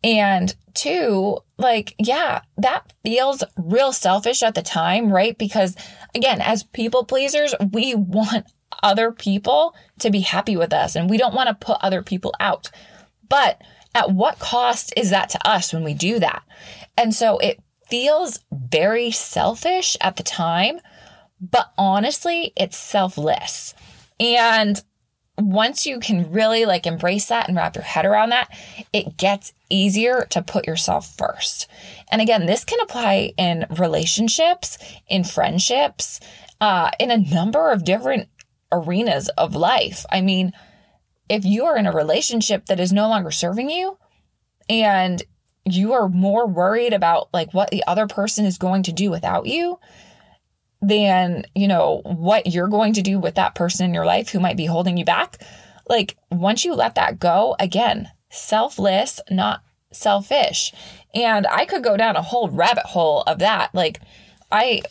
And 0.03 0.55
two, 0.73 1.39
like, 1.57 1.95
yeah, 1.97 2.41
that 2.57 2.93
feels 3.03 3.43
real 3.57 3.91
selfish 3.91 4.43
at 4.43 4.55
the 4.55 4.61
time, 4.61 5.11
right? 5.11 5.37
Because 5.37 5.75
again, 6.13 6.39
as 6.39 6.63
people 6.63 7.03
pleasers, 7.03 7.53
we 7.71 7.95
want 7.95 8.45
other 8.83 9.11
people 9.11 9.75
to 9.99 10.09
be 10.09 10.19
happy 10.21 10.55
with 10.55 10.71
us 10.71 10.95
and 10.95 11.09
we 11.09 11.17
don't 11.17 11.35
want 11.35 11.49
to 11.49 11.65
put 11.65 11.77
other 11.81 12.01
people 12.01 12.33
out. 12.39 12.71
But 13.29 13.61
at 13.93 14.11
what 14.11 14.39
cost 14.39 14.93
is 14.97 15.09
that 15.09 15.29
to 15.29 15.47
us 15.47 15.73
when 15.73 15.83
we 15.83 15.93
do 15.93 16.19
that? 16.19 16.43
And 16.97 17.13
so 17.13 17.37
it 17.39 17.61
feels 17.89 18.39
very 18.51 19.11
selfish 19.11 19.95
at 20.01 20.17
the 20.17 20.23
time, 20.23 20.79
but 21.39 21.71
honestly, 21.77 22.51
it's 22.55 22.77
selfless. 22.77 23.73
And 24.19 24.81
once 25.37 25.85
you 25.85 25.99
can 25.99 26.31
really 26.31 26.65
like 26.65 26.85
embrace 26.85 27.27
that 27.27 27.47
and 27.47 27.57
wrap 27.57 27.75
your 27.75 27.83
head 27.83 28.05
around 28.05 28.29
that, 28.29 28.49
it 28.93 29.17
gets 29.17 29.53
easier 29.69 30.25
to 30.29 30.41
put 30.41 30.65
yourself 30.65 31.15
first. 31.17 31.67
And 32.09 32.21
again, 32.21 32.45
this 32.45 32.63
can 32.63 32.79
apply 32.81 33.33
in 33.37 33.65
relationships, 33.77 34.77
in 35.07 35.23
friendships, 35.23 36.19
uh, 36.61 36.91
in 36.99 37.11
a 37.11 37.17
number 37.17 37.71
of 37.71 37.83
different 37.83 38.29
arenas 38.71 39.29
of 39.37 39.55
life. 39.55 40.05
I 40.09 40.21
mean, 40.21 40.53
if 41.29 41.45
you 41.45 41.65
are 41.65 41.77
in 41.77 41.87
a 41.87 41.91
relationship 41.91 42.65
that 42.67 42.79
is 42.79 42.93
no 42.93 43.07
longer 43.07 43.31
serving 43.31 43.69
you 43.69 43.97
and 44.69 45.23
you 45.65 45.93
are 45.93 46.07
more 46.07 46.47
worried 46.47 46.93
about 46.93 47.29
like 47.33 47.53
what 47.53 47.71
the 47.71 47.83
other 47.87 48.07
person 48.07 48.45
is 48.45 48.57
going 48.57 48.83
to 48.83 48.91
do 48.91 49.09
without 49.09 49.47
you 49.47 49.79
than, 50.81 51.43
you 51.55 51.67
know, 51.67 52.01
what 52.03 52.47
you're 52.47 52.67
going 52.67 52.93
to 52.93 53.01
do 53.01 53.19
with 53.19 53.35
that 53.35 53.55
person 53.55 53.85
in 53.85 53.93
your 53.93 54.05
life 54.05 54.29
who 54.29 54.39
might 54.39 54.57
be 54.57 54.67
holding 54.67 54.97
you 54.97 55.05
back. 55.05 55.41
Like 55.89 56.15
once 56.29 56.63
you 56.63 56.75
let 56.75 56.95
that 56.95 57.19
go, 57.19 57.55
again, 57.59 58.09
selfless, 58.29 59.19
not 59.31 59.63
selfish. 59.91 60.71
And 61.15 61.47
I 61.47 61.65
could 61.65 61.83
go 61.83 61.97
down 61.97 62.15
a 62.15 62.21
whole 62.21 62.49
rabbit 62.49 62.85
hole 62.85 63.23
of 63.23 63.39
that. 63.39 63.73
Like 63.73 63.99
I 64.51 64.83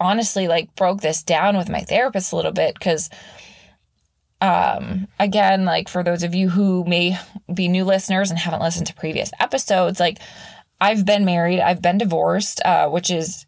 honestly 0.00 0.48
like 0.48 0.74
broke 0.74 1.00
this 1.00 1.22
down 1.22 1.56
with 1.56 1.68
my 1.68 1.80
therapist 1.80 2.32
a 2.32 2.36
little 2.36 2.52
bit 2.52 2.80
cuz 2.80 3.08
um 4.40 5.08
again 5.18 5.64
like 5.64 5.88
for 5.88 6.02
those 6.02 6.22
of 6.22 6.34
you 6.34 6.50
who 6.50 6.84
may 6.84 7.18
be 7.52 7.68
new 7.68 7.84
listeners 7.84 8.30
and 8.30 8.38
haven't 8.38 8.60
listened 8.60 8.86
to 8.86 8.94
previous 8.94 9.30
episodes 9.40 9.98
like 9.98 10.18
I've 10.80 11.04
been 11.04 11.24
married, 11.24 11.60
I've 11.60 11.82
been 11.82 11.98
divorced, 11.98 12.60
uh, 12.64 12.88
which 12.88 13.10
is 13.10 13.46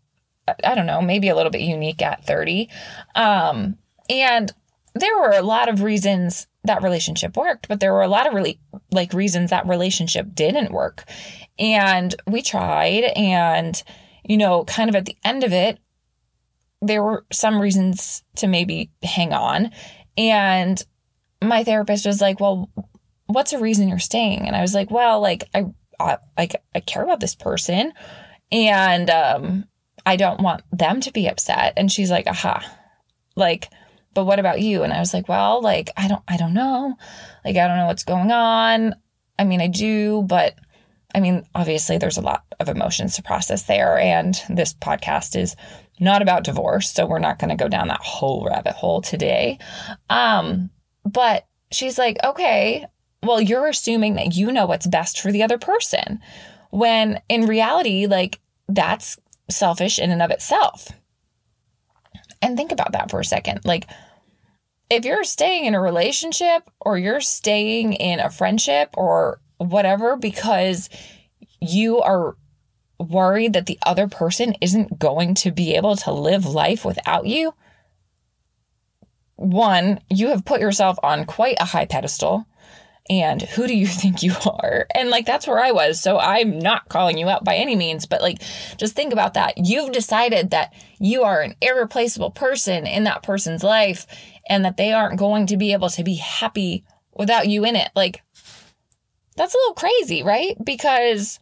I 0.64 0.74
don't 0.74 0.86
know, 0.86 1.02
maybe 1.02 1.28
a 1.28 1.36
little 1.36 1.50
bit 1.50 1.60
unique 1.60 2.00
at 2.00 2.24
30. 2.24 2.70
Um, 3.14 3.76
and 4.08 4.50
there 4.94 5.14
were 5.18 5.32
a 5.32 5.42
lot 5.42 5.68
of 5.68 5.82
reasons 5.82 6.46
that 6.64 6.82
relationship 6.82 7.36
worked, 7.36 7.68
but 7.68 7.80
there 7.80 7.92
were 7.92 8.02
a 8.02 8.08
lot 8.08 8.26
of 8.26 8.32
really 8.32 8.58
like 8.90 9.12
reasons 9.12 9.50
that 9.50 9.68
relationship 9.68 10.34
didn't 10.34 10.72
work. 10.72 11.04
And 11.58 12.14
we 12.26 12.40
tried 12.40 13.04
and 13.14 13.82
you 14.24 14.36
know, 14.36 14.64
kind 14.64 14.90
of 14.90 14.96
at 14.96 15.06
the 15.06 15.16
end 15.24 15.42
of 15.42 15.52
it, 15.52 15.78
there 16.80 17.02
were 17.02 17.24
some 17.32 17.60
reasons 17.60 18.22
to 18.36 18.46
maybe 18.46 18.90
hang 19.02 19.32
on. 19.32 19.70
And 20.18 20.84
my 21.42 21.64
therapist 21.64 22.04
was 22.04 22.20
like, 22.20 22.40
"Well, 22.40 22.68
what's 23.26 23.54
a 23.54 23.58
reason 23.58 23.88
you're 23.88 23.98
staying?" 23.98 24.46
And 24.46 24.54
I 24.54 24.60
was 24.60 24.74
like, 24.74 24.90
"Well, 24.90 25.20
like 25.20 25.44
I, 25.54 25.64
I 25.98 26.18
like 26.36 26.56
I 26.74 26.80
care 26.80 27.02
about 27.04 27.20
this 27.20 27.34
person 27.34 27.94
and 28.52 29.08
um 29.08 29.64
I 30.08 30.16
don't 30.16 30.40
want 30.40 30.62
them 30.72 31.02
to 31.02 31.12
be 31.12 31.28
upset. 31.28 31.74
And 31.76 31.92
she's 31.92 32.10
like, 32.10 32.26
aha, 32.26 32.64
like, 33.36 33.68
but 34.14 34.24
what 34.24 34.38
about 34.38 34.62
you? 34.62 34.82
And 34.82 34.90
I 34.90 35.00
was 35.00 35.12
like, 35.12 35.28
well, 35.28 35.60
like, 35.60 35.90
I 35.98 36.08
don't, 36.08 36.22
I 36.26 36.38
don't 36.38 36.54
know. 36.54 36.96
Like, 37.44 37.56
I 37.56 37.68
don't 37.68 37.76
know 37.76 37.86
what's 37.86 38.04
going 38.04 38.32
on. 38.32 38.94
I 39.38 39.44
mean, 39.44 39.60
I 39.60 39.66
do, 39.66 40.22
but 40.22 40.54
I 41.14 41.20
mean, 41.20 41.46
obviously 41.54 41.98
there's 41.98 42.16
a 42.16 42.22
lot 42.22 42.42
of 42.58 42.70
emotions 42.70 43.16
to 43.16 43.22
process 43.22 43.64
there. 43.64 43.98
And 43.98 44.34
this 44.48 44.72
podcast 44.72 45.38
is 45.38 45.56
not 46.00 46.22
about 46.22 46.44
divorce. 46.44 46.90
So 46.90 47.06
we're 47.06 47.18
not 47.18 47.38
going 47.38 47.50
to 47.50 47.56
go 47.56 47.68
down 47.68 47.88
that 47.88 48.00
whole 48.00 48.46
rabbit 48.46 48.74
hole 48.74 49.00
today. 49.00 49.58
Um, 50.10 50.70
but 51.04 51.46
she's 51.72 51.98
like, 51.98 52.18
okay, 52.24 52.86
well, 53.22 53.40
you're 53.40 53.66
assuming 53.66 54.14
that 54.14 54.34
you 54.34 54.52
know 54.52 54.66
what's 54.66 54.86
best 54.86 55.20
for 55.20 55.32
the 55.32 55.42
other 55.42 55.58
person. 55.58 56.20
When 56.70 57.20
in 57.28 57.46
reality, 57.46 58.06
like, 58.06 58.40
that's 58.68 59.18
selfish 59.50 59.98
in 59.98 60.10
and 60.10 60.22
of 60.22 60.30
itself. 60.30 60.88
And 62.40 62.56
think 62.56 62.70
about 62.70 62.92
that 62.92 63.10
for 63.10 63.20
a 63.20 63.24
second. 63.24 63.60
Like, 63.64 63.88
if 64.90 65.04
you're 65.04 65.24
staying 65.24 65.64
in 65.64 65.74
a 65.74 65.80
relationship 65.80 66.70
or 66.80 66.96
you're 66.96 67.20
staying 67.20 67.94
in 67.94 68.20
a 68.20 68.30
friendship 68.30 68.90
or 68.96 69.40
whatever 69.58 70.16
because 70.16 70.88
you 71.60 72.00
are 72.00 72.36
worried 72.98 73.52
that 73.52 73.66
the 73.66 73.78
other 73.84 74.08
person 74.08 74.54
isn't 74.60 74.98
going 74.98 75.34
to 75.34 75.50
be 75.50 75.74
able 75.74 75.96
to 75.96 76.12
live 76.12 76.46
life 76.46 76.84
without 76.84 77.26
you, 77.26 77.54
one, 79.36 80.00
you 80.10 80.28
have 80.28 80.44
put 80.44 80.60
yourself 80.60 80.98
on 81.02 81.24
quite 81.24 81.56
a 81.60 81.64
high 81.64 81.86
pedestal 81.86 82.46
and 83.10 83.40
who 83.40 83.66
do 83.66 83.74
you 83.74 83.86
think 83.86 84.22
you 84.22 84.34
are? 84.44 84.86
And 84.94 85.10
like 85.10 85.26
that's 85.26 85.46
where 85.46 85.60
I 85.60 85.72
was. 85.72 86.00
So 86.00 86.18
I'm 86.18 86.58
not 86.58 86.88
calling 86.88 87.18
you 87.18 87.28
out 87.28 87.44
by 87.44 87.56
any 87.56 87.76
means, 87.76 88.06
but 88.06 88.20
like 88.20 88.42
just 88.76 88.94
think 88.94 89.12
about 89.12 89.34
that. 89.34 89.54
You've 89.56 89.92
decided 89.92 90.50
that 90.50 90.72
you 90.98 91.22
are 91.22 91.40
an 91.40 91.54
irreplaceable 91.60 92.30
person 92.30 92.86
in 92.86 93.04
that 93.04 93.22
person's 93.22 93.62
life 93.62 94.06
and 94.48 94.64
that 94.64 94.76
they 94.76 94.92
aren't 94.92 95.18
going 95.18 95.46
to 95.46 95.56
be 95.56 95.72
able 95.72 95.90
to 95.90 96.04
be 96.04 96.16
happy 96.16 96.84
without 97.14 97.48
you 97.48 97.64
in 97.64 97.76
it. 97.76 97.90
Like 97.94 98.22
that's 99.36 99.54
a 99.54 99.58
little 99.58 99.74
crazy, 99.74 100.22
right? 100.22 100.56
Because 100.62 101.38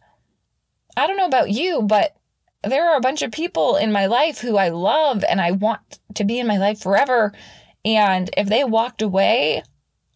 I 0.97 1.05
don't 1.05 1.17
know 1.17 1.27
about 1.27 1.51
you, 1.51 1.83
but 1.83 2.15
there 2.63 2.89
are 2.89 2.97
a 2.97 3.01
bunch 3.01 3.21
of 3.21 3.31
people 3.31 3.75
in 3.75 3.91
my 3.91 4.07
life 4.07 4.39
who 4.39 4.57
I 4.57 4.69
love 4.69 5.23
and 5.23 5.39
I 5.39 5.51
want 5.51 5.99
to 6.15 6.23
be 6.23 6.39
in 6.39 6.47
my 6.47 6.57
life 6.57 6.81
forever. 6.81 7.33
And 7.85 8.29
if 8.35 8.49
they 8.49 8.63
walked 8.63 9.03
away, 9.03 9.61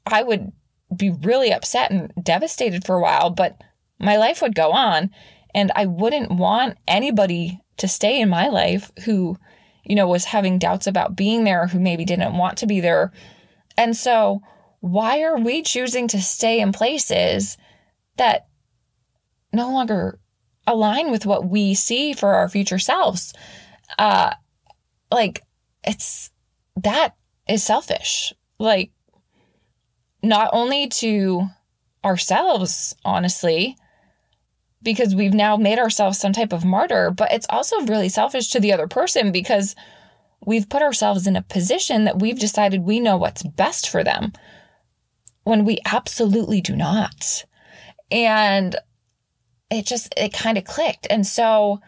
I 0.08 0.24
would 0.24 0.52
be 0.96 1.12
really 1.12 1.54
upset 1.54 1.92
and 1.92 2.12
devastated 2.22 2.84
for 2.84 2.96
a 2.96 3.02
while, 3.02 3.30
but 3.30 3.62
my 4.00 4.18
life 4.18 4.42
would 4.42 4.56
go 4.56 4.72
on. 4.72 5.12
And 5.54 5.72
I 5.76 5.86
wouldn't 5.86 6.32
want 6.32 6.78
anybody 6.88 7.62
to 7.78 7.88
stay 7.88 8.20
in 8.20 8.30
my 8.30 8.48
life 8.48 8.92
who, 9.06 9.38
you 9.84 9.96
know, 9.96 10.08
was 10.08 10.26
having 10.26 10.58
doubts 10.58 10.88
about 10.88 11.16
being 11.16 11.44
there, 11.44 11.68
who 11.68 11.80
maybe 11.80 12.06
didn't 12.06 12.38
want 12.38 12.58
to 12.58 12.68
be 12.68 12.80
there. 12.80 13.12
And 13.78 13.96
so, 13.96 14.42
why 14.80 15.22
are 15.22 15.38
we 15.38 15.62
choosing 15.62 16.08
to 16.08 16.22
stay 16.22 16.60
in 16.60 16.72
places 16.72 17.58
that 18.18 18.48
no 19.54 19.72
longer 19.72 20.20
align 20.72 21.12
with 21.12 21.26
what 21.26 21.48
we 21.48 21.74
see 21.74 22.14
for 22.14 22.34
our 22.34 22.50
future 22.50 22.80
selves? 22.80 23.34
Uh, 23.98 24.34
like, 25.12 25.44
it's 25.84 26.32
that 26.78 27.16
is 27.48 27.64
selfish. 27.64 28.34
Like, 28.60 28.92
not 30.24 30.50
only 30.54 30.88
to 30.88 31.48
ourselves, 32.04 32.96
honestly, 33.04 33.76
because 34.84 35.14
we've 35.16 35.34
now 35.34 35.58
made 35.58 35.80
ourselves 35.80 36.18
some 36.18 36.34
type 36.34 36.54
of 36.54 36.66
martyr, 36.66 37.12
but 37.12 37.32
it's 37.32 37.46
also 37.50 37.82
really 37.82 38.10
selfish 38.10 38.50
to 38.50 38.60
the 38.60 38.74
other 38.74 38.88
person 38.88 39.32
because 39.32 39.76
we've 40.46 40.70
put 40.70 40.82
ourselves 40.82 41.28
in 41.28 41.36
a 41.36 41.42
position 41.42 42.06
that 42.06 42.20
we've 42.20 42.40
decided 42.40 42.82
we 42.82 43.00
know 43.00 43.18
what's 43.18 43.44
best 43.44 43.90
for 43.90 44.04
them 44.04 44.34
when 45.44 45.66
we 45.66 45.80
absolutely 45.86 46.62
do 46.62 46.76
not. 46.76 47.46
And 48.10 48.76
it 49.72 49.86
just, 49.86 50.14
it 50.18 50.34
kind 50.34 50.58
of 50.58 50.66
clicked. 50.66 51.08
And 51.10 51.26
so, 51.26 51.80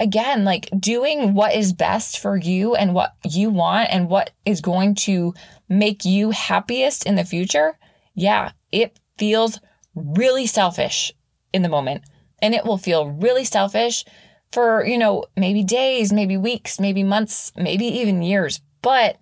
again, 0.00 0.44
like 0.44 0.68
doing 0.78 1.34
what 1.34 1.54
is 1.54 1.72
best 1.72 2.18
for 2.18 2.36
you 2.36 2.74
and 2.74 2.94
what 2.94 3.14
you 3.24 3.50
want 3.50 3.90
and 3.90 4.08
what 4.08 4.30
is 4.44 4.60
going 4.60 4.94
to 4.94 5.34
make 5.68 6.04
you 6.04 6.30
happiest 6.30 7.06
in 7.06 7.14
the 7.14 7.24
future, 7.24 7.78
yeah, 8.14 8.52
it 8.72 8.98
feels 9.18 9.60
really 9.94 10.46
selfish 10.46 11.12
in 11.52 11.62
the 11.62 11.68
moment. 11.68 12.02
And 12.40 12.54
it 12.54 12.64
will 12.64 12.78
feel 12.78 13.08
really 13.08 13.44
selfish 13.44 14.04
for, 14.50 14.84
you 14.84 14.98
know, 14.98 15.24
maybe 15.36 15.62
days, 15.62 16.12
maybe 16.12 16.36
weeks, 16.36 16.80
maybe 16.80 17.04
months, 17.04 17.52
maybe 17.56 17.86
even 17.86 18.22
years. 18.22 18.60
But 18.80 19.18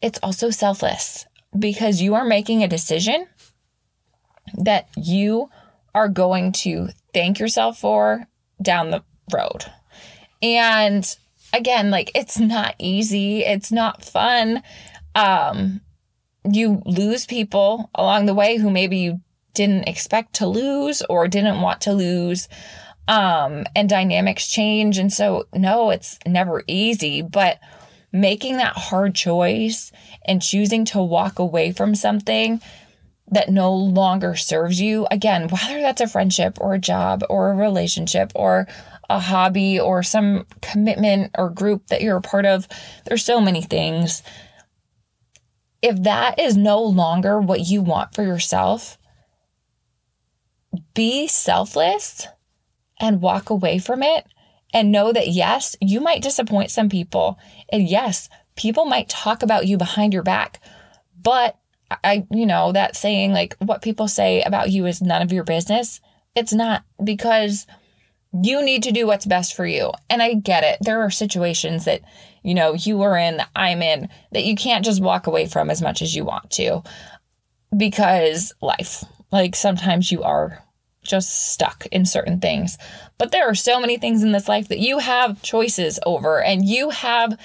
it's 0.00 0.20
also 0.22 0.50
selfless 0.50 1.26
because 1.58 2.00
you 2.00 2.14
are 2.14 2.24
making 2.24 2.62
a 2.62 2.68
decision 2.68 3.26
that 4.54 4.88
you 4.96 5.50
are 5.94 6.08
going 6.08 6.52
to 6.52 6.88
thank 7.12 7.38
yourself 7.38 7.78
for 7.78 8.26
down 8.62 8.90
the 8.90 9.02
road. 9.32 9.64
And 10.42 11.04
again, 11.52 11.90
like 11.90 12.10
it's 12.14 12.38
not 12.38 12.74
easy, 12.78 13.44
it's 13.44 13.72
not 13.72 14.04
fun. 14.04 14.62
Um 15.14 15.80
you 16.50 16.82
lose 16.86 17.26
people 17.26 17.90
along 17.94 18.26
the 18.26 18.34
way 18.34 18.56
who 18.56 18.70
maybe 18.70 18.98
you 18.98 19.20
didn't 19.54 19.88
expect 19.88 20.34
to 20.36 20.46
lose 20.46 21.02
or 21.08 21.28
didn't 21.28 21.60
want 21.60 21.82
to 21.82 21.92
lose. 21.92 22.48
Um, 23.08 23.64
and 23.74 23.88
dynamics 23.88 24.48
change. 24.48 24.96
And 24.96 25.12
so, 25.12 25.46
no, 25.52 25.90
it's 25.90 26.18
never 26.26 26.62
easy, 26.66 27.22
but 27.22 27.58
making 28.12 28.58
that 28.58 28.74
hard 28.76 29.14
choice 29.14 29.90
and 30.24 30.42
choosing 30.42 30.84
to 30.86 31.02
walk 31.02 31.38
away 31.38 31.72
from 31.72 31.94
something 31.94 32.60
that 33.30 33.48
no 33.48 33.72
longer 33.72 34.34
serves 34.34 34.80
you, 34.80 35.06
again, 35.10 35.48
whether 35.48 35.80
that's 35.80 36.00
a 36.00 36.08
friendship 36.08 36.58
or 36.60 36.74
a 36.74 36.78
job 36.78 37.22
or 37.30 37.50
a 37.50 37.56
relationship 37.56 38.32
or 38.34 38.66
a 39.08 39.18
hobby 39.18 39.78
or 39.78 40.02
some 40.02 40.46
commitment 40.62 41.32
or 41.36 41.50
group 41.50 41.86
that 41.88 42.02
you're 42.02 42.16
a 42.16 42.22
part 42.22 42.46
of, 42.46 42.66
there's 43.06 43.24
so 43.24 43.40
many 43.40 43.62
things. 43.62 44.22
If 45.82 46.02
that 46.02 46.38
is 46.38 46.56
no 46.56 46.82
longer 46.82 47.40
what 47.40 47.60
you 47.60 47.82
want 47.82 48.14
for 48.14 48.22
yourself, 48.22 48.98
be 50.94 51.26
selfless 51.26 52.26
and 53.00 53.22
walk 53.22 53.50
away 53.50 53.78
from 53.78 54.02
it 54.02 54.26
and 54.72 54.92
know 54.92 55.12
that 55.12 55.28
yes, 55.28 55.74
you 55.80 56.00
might 56.00 56.22
disappoint 56.22 56.70
some 56.70 56.88
people. 56.88 57.38
And 57.70 57.88
yes, 57.88 58.28
people 58.56 58.84
might 58.84 59.08
talk 59.08 59.42
about 59.42 59.66
you 59.66 59.76
behind 59.76 60.12
your 60.12 60.22
back. 60.22 60.60
But 61.20 61.56
I, 61.90 62.26
you 62.30 62.46
know, 62.46 62.72
that 62.72 62.96
saying 62.96 63.32
like 63.32 63.56
what 63.58 63.82
people 63.82 64.08
say 64.08 64.42
about 64.42 64.70
you 64.70 64.86
is 64.86 65.02
none 65.02 65.22
of 65.22 65.32
your 65.32 65.44
business. 65.44 66.00
It's 66.34 66.52
not 66.52 66.84
because 67.02 67.66
you 68.32 68.64
need 68.64 68.84
to 68.84 68.92
do 68.92 69.06
what's 69.06 69.26
best 69.26 69.54
for 69.54 69.66
you. 69.66 69.92
And 70.08 70.22
I 70.22 70.34
get 70.34 70.62
it. 70.62 70.78
There 70.80 71.00
are 71.00 71.10
situations 71.10 71.84
that, 71.86 72.02
you 72.42 72.54
know, 72.54 72.74
you 72.74 73.02
are 73.02 73.16
in, 73.16 73.38
that 73.38 73.50
I'm 73.56 73.82
in, 73.82 74.08
that 74.32 74.44
you 74.44 74.54
can't 74.54 74.84
just 74.84 75.02
walk 75.02 75.26
away 75.26 75.46
from 75.46 75.68
as 75.70 75.82
much 75.82 76.00
as 76.00 76.14
you 76.14 76.24
want 76.24 76.50
to 76.52 76.82
because 77.76 78.52
life. 78.60 79.04
Like 79.32 79.56
sometimes 79.56 80.12
you 80.12 80.22
are 80.22 80.62
just 81.02 81.52
stuck 81.52 81.86
in 81.86 82.04
certain 82.04 82.40
things. 82.40 82.78
But 83.18 83.32
there 83.32 83.48
are 83.48 83.54
so 83.54 83.80
many 83.80 83.96
things 83.96 84.22
in 84.22 84.32
this 84.32 84.48
life 84.48 84.68
that 84.68 84.78
you 84.78 84.98
have 84.98 85.42
choices 85.42 85.98
over 86.06 86.42
and 86.42 86.64
you 86.64 86.90
have 86.90 87.38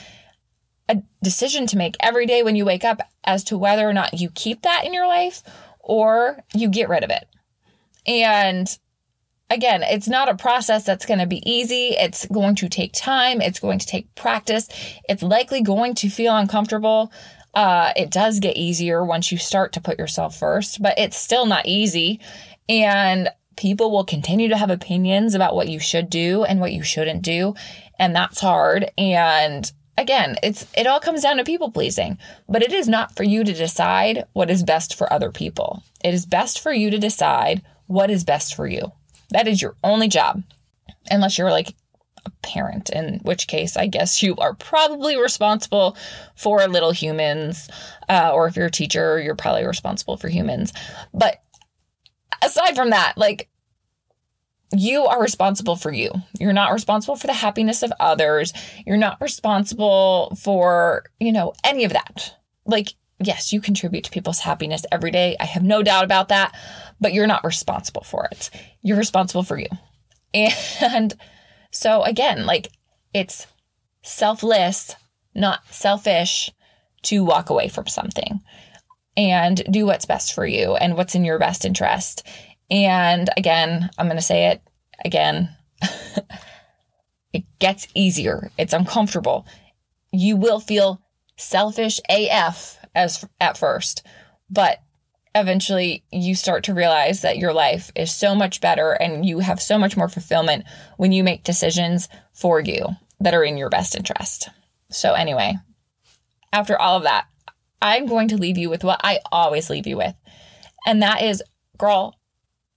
a 0.88 1.02
decision 1.24 1.68
to 1.68 1.78
make 1.78 1.96
every 2.00 2.26
day 2.26 2.44
when 2.44 2.56
you 2.56 2.66
wake 2.66 2.84
up 2.84 3.02
as 3.24 3.44
to 3.46 3.58
whether 3.58 3.88
or 3.88 3.94
not 3.94 4.20
you 4.20 4.30
keep 4.30 4.62
that 4.62 4.86
in 4.86 4.94
your 4.94 5.08
life 5.08 5.44
or 5.80 6.44
you 6.54 6.70
get 6.70 6.90
rid 6.90 7.04
of 7.04 7.10
it. 7.10 7.28
And 8.06 8.68
again, 9.50 9.84
it's 9.84 10.08
not 10.08 10.30
a 10.30 10.36
process 10.36 10.86
that's 10.86 11.06
going 11.06 11.20
to 11.20 11.26
be 11.26 11.48
easy. 11.50 11.90
It's 11.90 12.26
going 12.28 12.56
to 12.56 12.70
take 12.70 12.94
time. 12.94 13.42
It's 13.42 13.60
going 13.60 13.80
to 13.80 13.88
take 13.88 14.14
practice. 14.16 14.70
It's 15.10 15.24
likely 15.24 15.62
going 15.62 15.96
to 15.96 16.10
feel 16.10 16.36
uncomfortable. 16.36 17.12
Uh, 17.54 17.94
it 17.96 18.12
does 18.12 18.40
get 18.40 18.58
easier 18.58 19.04
once 19.04 19.32
you 19.32 19.38
start 19.38 19.74
to 19.74 19.82
put 19.82 19.98
yourself 19.98 20.38
first, 20.38 20.82
but 20.82 20.98
it's 21.00 21.18
still 21.18 21.46
not 21.46 21.66
easy. 21.66 22.20
And 22.68 23.30
people 23.56 23.92
will 23.92 24.04
continue 24.04 24.50
to 24.50 24.58
have 24.58 24.70
opinions 24.70 25.34
about 25.34 25.56
what 25.56 25.70
you 25.70 25.80
should 25.80 26.10
do 26.10 26.44
and 26.44 26.60
what 26.60 26.74
you 26.74 26.84
shouldn't 26.84 27.22
do. 27.22 27.56
And 27.98 28.16
that's 28.16 28.42
hard. 28.42 28.92
And 28.98 29.72
again, 29.98 30.38
it's 30.44 30.66
it 30.78 30.88
all 30.88 31.00
comes 31.00 31.22
down 31.22 31.38
to 31.38 31.44
people 31.44 31.72
pleasing, 31.72 32.18
but 32.48 32.64
it 32.64 32.74
is 32.74 32.88
not 32.88 33.16
for 33.16 33.24
you 33.24 33.44
to 33.44 33.54
decide 33.54 34.26
what 34.34 34.50
is 34.50 34.64
best 34.64 34.96
for 34.96 35.12
other 35.12 35.32
people. 35.32 35.84
It 36.04 36.14
is 36.14 36.26
best 36.26 36.60
for 36.60 36.72
you 36.72 36.90
to 36.90 36.98
decide 36.98 37.62
what 37.88 38.10
is 38.10 38.24
best 38.24 38.56
for 38.56 38.68
you. 38.68 38.92
That 39.32 39.48
is 39.48 39.62
your 39.62 39.76
only 39.84 40.08
job. 40.08 40.44
Unless 41.10 41.38
you're 41.38 41.52
like 41.52 41.76
a 42.26 42.32
parent, 42.42 42.90
in 42.90 43.20
which 43.24 43.48
case 43.48 43.78
I 43.78 43.88
guess 43.88 44.24
you 44.24 44.36
are 44.38 44.54
probably 44.56 45.20
responsible 45.20 45.96
for 46.36 46.66
little 46.68 46.92
humans. 46.92 47.70
Uh, 48.10 48.32
or 48.34 48.48
if 48.48 48.56
you're 48.56 48.68
a 48.68 48.72
teacher, 48.72 49.20
you're 49.20 49.36
probably 49.36 49.66
responsible 49.66 50.18
for 50.18 50.30
humans. 50.30 50.74
But 51.14 51.42
aside 52.42 52.76
from 52.76 52.90
that, 52.90 53.14
like 53.18 53.50
you 54.74 55.06
are 55.06 55.22
responsible 55.22 55.76
for 55.76 55.92
you. 55.92 56.12
You're 56.40 56.54
not 56.54 56.74
responsible 56.74 57.16
for 57.16 57.28
the 57.28 57.34
happiness 57.34 57.84
of 57.84 57.94
others. 58.00 58.54
You're 58.86 58.98
not 58.98 59.22
responsible 59.22 60.38
for, 60.42 61.04
you 61.20 61.32
know, 61.32 61.54
any 61.64 61.84
of 61.84 61.94
that. 61.94 62.36
Like, 62.66 62.96
yes, 63.20 63.54
you 63.54 63.62
contribute 63.62 64.06
to 64.06 64.12
people's 64.12 64.40
happiness 64.40 64.86
every 64.92 65.12
day. 65.12 65.38
I 65.40 65.46
have 65.46 65.64
no 65.64 65.84
doubt 65.84 66.04
about 66.04 66.30
that, 66.30 66.56
but 67.00 67.14
you're 67.14 67.28
not 67.28 67.44
responsible 67.46 68.04
for 68.04 68.28
it. 68.32 68.50
You're 68.82 68.98
responsible 68.98 69.44
for 69.44 69.58
you. 69.58 69.68
And 70.34 71.14
so, 71.72 72.04
again, 72.04 72.46
like, 72.46 72.70
it's 73.14 73.48
selfless, 74.02 74.96
not 75.34 75.62
selfish 75.70 76.52
to 77.04 77.24
walk 77.24 77.50
away 77.50 77.70
from 77.70 77.88
something 77.88 78.42
and 79.16 79.64
do 79.72 79.86
what's 79.86 80.06
best 80.06 80.34
for 80.34 80.46
you 80.46 80.76
and 80.76 80.98
what's 80.98 81.16
in 81.16 81.24
your 81.24 81.40
best 81.40 81.64
interest. 81.64 82.28
And 82.70 83.30
again, 83.38 83.90
I'm 83.98 84.08
going 84.08 84.18
to 84.18 84.22
say 84.22 84.48
it 84.48 84.62
again. 85.04 85.56
it 87.34 87.44
gets 87.60 87.88
easier. 87.94 88.52
It's 88.58 88.74
uncomfortable. 88.74 89.46
You 90.12 90.36
will 90.38 90.60
feel 90.60 91.02
selfish 91.38 92.00
AF 92.10 92.80
as 92.96 93.26
at 93.40 93.58
first, 93.58 94.06
but 94.50 94.80
eventually 95.36 96.06
you 96.12 96.34
start 96.34 96.64
to 96.64 96.74
realize 96.74 97.22
that 97.22 97.38
your 97.38 97.54
life 97.54 97.92
is 97.96 98.12
so 98.12 98.34
much 98.34 98.62
better 98.62 98.94
and 98.94 99.26
you 99.26 99.40
have 99.40 99.62
so 99.62 99.78
much 99.78 99.98
more 99.98 100.08
fulfillment 100.08 100.64
when 100.98 101.12
you 101.12 101.24
make 101.24 101.44
decisions 101.44 102.08
for 102.34 102.62
you 102.62 102.88
that 103.20 103.34
are 103.34 103.44
in 103.44 103.58
your 103.58 103.70
best 103.70 103.96
interest. 103.96 104.50
So 104.90 105.14
anyway, 105.14 105.56
after 106.54 106.80
all 106.80 106.98
of 106.98 107.04
that, 107.04 107.26
I'm 107.82 108.06
going 108.06 108.30
to 108.30 108.38
leave 108.38 108.58
you 108.58 108.70
with 108.70 108.84
what 108.84 109.02
I 109.04 109.20
always 109.32 109.70
leave 109.70 109.88
you 109.88 109.98
with. 109.98 110.16
And 110.88 111.02
that 111.02 111.22
is, 111.22 111.44
girl, 111.78 112.16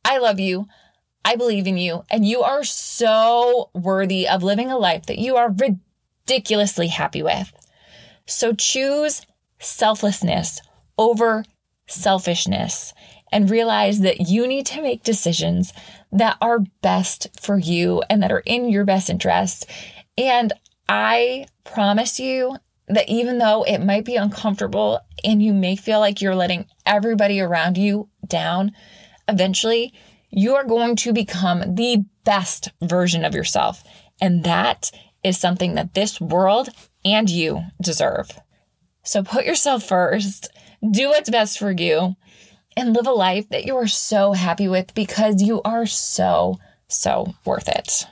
I 0.05 0.19
love 0.19 0.41
you. 0.41 0.67
I 1.25 1.37
believe 1.37 1.67
in 1.67 1.77
you. 1.77 2.05
And 2.11 2.27
you 2.27 2.43
are 2.43 2.65
so 2.65 3.71
worthy 3.75 4.29
of 4.29 4.43
living 4.43 4.71
a 4.71 4.79
life 4.79 5.07
that 5.07 5.19
you 5.19 5.37
are 5.37 5.55
ridiculously 5.55 6.89
happy 6.89 7.23
with. 7.23 7.53
So 8.27 8.53
choose 8.53 9.23
selflessness 9.59 10.61
over 10.97 11.45
selfishness 11.87 12.93
and 13.33 13.51
realize 13.51 14.01
that 14.01 14.29
you 14.29 14.47
need 14.47 14.67
to 14.67 14.83
make 14.83 15.03
decisions 15.03 15.73
that 16.13 16.37
are 16.41 16.61
best 16.83 17.29
for 17.41 17.59
you 17.59 18.03
and 18.09 18.23
that 18.23 18.33
are 18.33 18.43
in 18.47 18.69
your 18.69 18.85
best 18.85 19.11
interest. 19.11 19.67
And 20.17 20.53
I 20.89 21.47
promise 21.65 22.19
you 22.19 22.57
that 22.89 23.09
even 23.09 23.39
though 23.39 23.65
it 23.65 23.79
might 23.79 24.05
be 24.05 24.17
uncomfortable 24.17 25.01
and 25.23 25.43
you 25.43 25.53
may 25.53 25.77
feel 25.77 26.01
like 26.01 26.23
you're 26.23 26.35
letting 26.35 26.67
everybody 26.87 27.41
around 27.41 27.77
you 27.77 28.09
down, 28.27 28.73
eventually 29.29 29.93
you 30.31 30.55
are 30.55 30.65
going 30.65 30.97
to 30.97 31.13
become 31.13 31.75
the 31.75 32.05
best 32.25 32.71
version 32.83 33.25
of 33.25 33.35
yourself. 33.35 33.83
And 34.21 34.45
that 34.45 34.91
is 35.25 35.39
something 35.39 35.75
that 35.75 35.95
this 35.95 36.21
world 36.21 36.69
and 37.05 37.29
you 37.29 37.63
deserve. 37.81 38.31
So 39.03 39.23
put 39.23 39.47
yourself 39.47 39.85
first, 39.85 40.51
do 40.91 41.09
what's 41.09 41.31
best 41.31 41.59
for 41.59 41.73
you, 41.73 42.17
and 42.77 42.93
live 42.93 43.07
a 43.07 43.13
life 43.13 43.49
that 43.49 43.65
you 43.65 43.77
are 43.77 43.87
so 43.87 44.33
happy 44.33 44.69
with 44.69 44.95
because 44.95 45.43
you 45.43 45.63
are 45.63 45.87
so, 45.87 46.59
so 46.89 47.35
worth 47.45 47.69
it. 47.69 48.07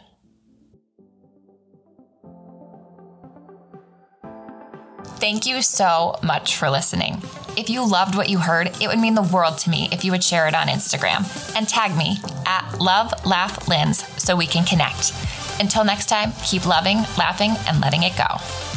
Thank 5.18 5.46
you 5.46 5.62
so 5.62 6.16
much 6.22 6.57
for 6.57 6.68
listening. 6.68 7.22
If 7.57 7.71
you 7.71 7.88
loved 7.88 8.16
what 8.16 8.29
you 8.29 8.38
heard, 8.38 8.77
it 8.83 8.87
would 8.87 8.99
mean 8.99 9.14
the 9.14 9.23
world 9.23 9.57
to 9.59 9.71
me 9.71 9.88
if 9.90 10.05
you 10.05 10.12
would 10.12 10.23
share 10.23 10.47
it 10.47 10.55
on 10.55 10.66
Instagram 10.66 11.25
and 11.57 11.66
tag 11.66 11.97
me 11.97 12.19
at 12.45 12.79
Love 12.79 13.14
Laugh 13.25 13.66
Lens 13.66 14.05
so 14.23 14.37
we 14.37 14.47
can 14.47 14.66
connect. 14.66 15.14
Until 15.59 15.83
next 15.83 16.07
time, 16.07 16.33
keep 16.45 16.66
loving, 16.66 16.99
laughing, 17.16 17.53
and 17.66 17.81
letting 17.81 18.03
it 18.03 18.14
go. 18.14 18.75